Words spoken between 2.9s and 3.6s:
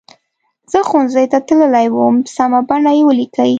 یې ولیکئ.